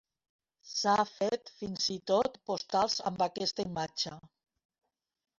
S'han 0.67 1.01
fet 1.09 1.51
fins 1.59 1.83
i 1.95 1.97
tot 2.11 2.39
postals 2.49 2.95
amb 3.11 3.21
aquesta 3.27 3.65
imatge. 3.69 4.15